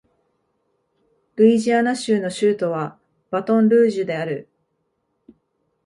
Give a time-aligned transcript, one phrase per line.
[1.35, 2.97] ルイジアナ州の州都は
[3.29, 4.49] バトンルージュである